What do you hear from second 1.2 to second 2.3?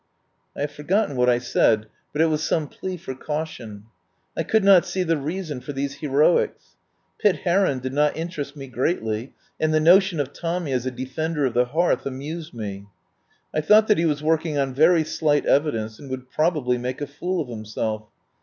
I said, but it